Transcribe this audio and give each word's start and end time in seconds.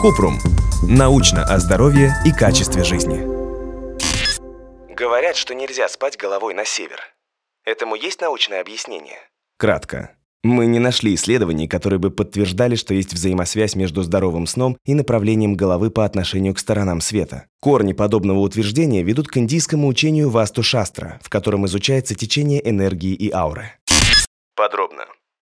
Купрум. 0.00 0.38
Научно 0.88 1.44
о 1.44 1.58
здоровье 1.58 2.12
и 2.26 2.32
качестве 2.32 2.82
жизни. 2.82 3.20
Говорят, 4.92 5.36
что 5.36 5.54
нельзя 5.54 5.88
спать 5.88 6.16
головой 6.16 6.54
на 6.54 6.64
север. 6.64 7.00
Этому 7.64 7.94
есть 7.94 8.20
научное 8.20 8.60
объяснение? 8.60 9.18
Кратко. 9.58 10.16
Мы 10.42 10.66
не 10.66 10.80
нашли 10.80 11.14
исследований, 11.14 11.68
которые 11.68 12.00
бы 12.00 12.10
подтверждали, 12.10 12.74
что 12.74 12.94
есть 12.94 13.12
взаимосвязь 13.12 13.76
между 13.76 14.02
здоровым 14.02 14.48
сном 14.48 14.76
и 14.84 14.94
направлением 14.94 15.54
головы 15.54 15.92
по 15.92 16.04
отношению 16.04 16.52
к 16.54 16.58
сторонам 16.58 17.00
света. 17.00 17.46
Корни 17.60 17.92
подобного 17.92 18.40
утверждения 18.40 19.04
ведут 19.04 19.28
к 19.28 19.36
индийскому 19.36 19.86
учению 19.86 20.30
Васту 20.30 20.64
Шастра, 20.64 21.20
в 21.22 21.30
котором 21.30 21.66
изучается 21.66 22.16
течение 22.16 22.68
энергии 22.68 23.14
и 23.14 23.30
ауры. 23.30 23.70
Подробно. 24.56 25.06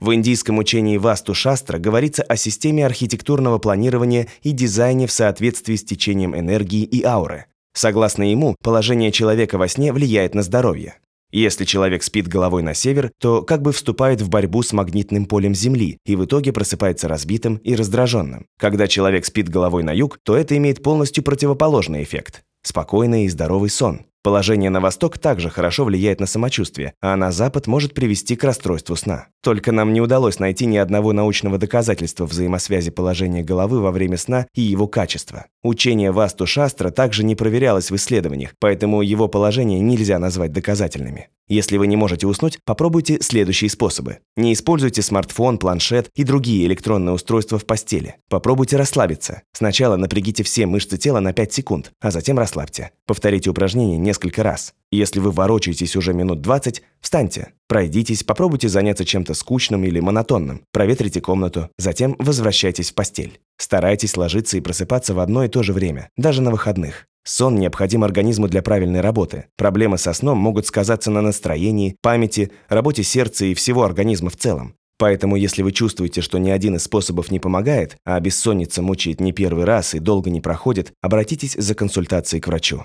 В 0.00 0.12
индийском 0.12 0.58
учении 0.58 0.98
Васту 0.98 1.34
Шастра 1.34 1.78
говорится 1.78 2.22
о 2.22 2.36
системе 2.36 2.84
архитектурного 2.84 3.58
планирования 3.58 4.28
и 4.42 4.52
дизайне 4.52 5.06
в 5.06 5.12
соответствии 5.12 5.76
с 5.76 5.84
течением 5.84 6.36
энергии 6.36 6.82
и 6.82 7.02
ауры. 7.04 7.46
Согласно 7.74 8.22
ему, 8.30 8.56
положение 8.62 9.12
человека 9.12 9.58
во 9.58 9.68
сне 9.68 9.92
влияет 9.92 10.34
на 10.34 10.42
здоровье. 10.42 10.98
Если 11.32 11.64
человек 11.64 12.04
спит 12.04 12.28
головой 12.28 12.62
на 12.62 12.74
север, 12.74 13.10
то 13.18 13.42
как 13.42 13.60
бы 13.60 13.72
вступает 13.72 14.20
в 14.20 14.28
борьбу 14.28 14.62
с 14.62 14.72
магнитным 14.72 15.26
полем 15.26 15.52
Земли 15.52 15.98
и 16.06 16.14
в 16.14 16.24
итоге 16.24 16.52
просыпается 16.52 17.08
разбитым 17.08 17.56
и 17.56 17.74
раздраженным. 17.74 18.46
Когда 18.56 18.86
человек 18.86 19.24
спит 19.24 19.48
головой 19.48 19.82
на 19.82 19.92
юг, 19.92 20.20
то 20.22 20.36
это 20.36 20.56
имеет 20.56 20.82
полностью 20.82 21.24
противоположный 21.24 22.04
эффект– 22.04 22.44
спокойный 22.62 23.24
и 23.24 23.28
здоровый 23.28 23.70
сон. 23.70 24.02
Положение 24.24 24.70
на 24.70 24.80
восток 24.80 25.18
также 25.18 25.50
хорошо 25.50 25.84
влияет 25.84 26.18
на 26.18 26.24
самочувствие, 26.24 26.94
а 27.02 27.14
на 27.14 27.30
запад 27.30 27.66
может 27.66 27.92
привести 27.92 28.36
к 28.36 28.44
расстройству 28.44 28.96
сна. 28.96 29.26
Только 29.42 29.70
нам 29.70 29.92
не 29.92 30.00
удалось 30.00 30.38
найти 30.38 30.64
ни 30.64 30.78
одного 30.78 31.12
научного 31.12 31.58
доказательства 31.58 32.24
взаимосвязи 32.24 32.90
положения 32.90 33.42
головы 33.42 33.82
во 33.82 33.90
время 33.90 34.16
сна 34.16 34.46
и 34.54 34.62
его 34.62 34.88
качества. 34.88 35.44
Учение 35.64 36.12
Васту 36.12 36.46
Шастра 36.46 36.90
также 36.90 37.24
не 37.24 37.34
проверялось 37.34 37.90
в 37.90 37.96
исследованиях, 37.96 38.50
поэтому 38.60 39.00
его 39.00 39.28
положение 39.28 39.80
нельзя 39.80 40.18
назвать 40.18 40.52
доказательными. 40.52 41.30
Если 41.48 41.78
вы 41.78 41.86
не 41.86 41.96
можете 41.96 42.26
уснуть, 42.26 42.58
попробуйте 42.66 43.18
следующие 43.22 43.70
способы. 43.70 44.18
Не 44.36 44.52
используйте 44.52 45.00
смартфон, 45.00 45.56
планшет 45.56 46.10
и 46.14 46.22
другие 46.22 46.66
электронные 46.66 47.14
устройства 47.14 47.58
в 47.58 47.64
постели. 47.64 48.16
Попробуйте 48.28 48.76
расслабиться. 48.76 49.42
Сначала 49.52 49.96
напрягите 49.96 50.42
все 50.42 50.66
мышцы 50.66 50.98
тела 50.98 51.20
на 51.20 51.32
5 51.32 51.52
секунд, 51.54 51.92
а 52.00 52.10
затем 52.10 52.38
расслабьте. 52.38 52.90
Повторите 53.06 53.48
упражнение 53.48 53.96
несколько 53.96 54.42
раз. 54.42 54.74
Если 54.90 55.18
вы 55.18 55.32
ворочаетесь 55.32 55.96
уже 55.96 56.12
минут 56.14 56.40
20, 56.40 56.82
встаньте, 57.00 57.52
пройдитесь, 57.68 58.22
попробуйте 58.22 58.68
заняться 58.68 59.04
чем-то 59.04 59.34
скучным 59.34 59.84
или 59.84 59.98
монотонным, 59.98 60.62
проветрите 60.72 61.20
комнату, 61.20 61.68
затем 61.78 62.16
возвращайтесь 62.18 62.90
в 62.90 62.94
постель. 62.94 63.40
Старайтесь 63.64 64.18
ложиться 64.18 64.58
и 64.58 64.60
просыпаться 64.60 65.14
в 65.14 65.20
одно 65.20 65.42
и 65.42 65.48
то 65.48 65.62
же 65.62 65.72
время, 65.72 66.10
даже 66.18 66.42
на 66.42 66.50
выходных. 66.50 67.06
Сон 67.24 67.54
необходим 67.54 68.04
организму 68.04 68.46
для 68.46 68.60
правильной 68.60 69.00
работы. 69.00 69.46
Проблемы 69.56 69.96
со 69.96 70.12
сном 70.12 70.36
могут 70.36 70.66
сказаться 70.66 71.10
на 71.10 71.22
настроении, 71.22 71.96
памяти, 72.02 72.52
работе 72.68 73.02
сердца 73.02 73.46
и 73.46 73.54
всего 73.54 73.84
организма 73.84 74.28
в 74.28 74.36
целом. 74.36 74.74
Поэтому, 74.98 75.36
если 75.36 75.62
вы 75.62 75.72
чувствуете, 75.72 76.20
что 76.20 76.36
ни 76.36 76.50
один 76.50 76.76
из 76.76 76.82
способов 76.82 77.30
не 77.30 77.40
помогает, 77.40 77.96
а 78.04 78.20
бессонница 78.20 78.82
мучает 78.82 79.18
не 79.22 79.32
первый 79.32 79.64
раз 79.64 79.94
и 79.94 79.98
долго 79.98 80.28
не 80.28 80.42
проходит, 80.42 80.92
обратитесь 81.00 81.54
за 81.54 81.74
консультацией 81.74 82.42
к 82.42 82.48
врачу. 82.48 82.84